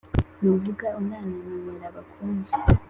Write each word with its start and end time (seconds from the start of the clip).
Nuvuga 0.41 0.85
unatontome 0.99 1.85
bakumve 1.95 2.49